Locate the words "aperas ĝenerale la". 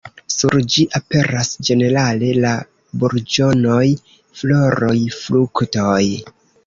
0.99-2.53